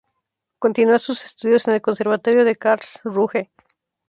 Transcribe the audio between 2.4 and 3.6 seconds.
de Karlsruhe.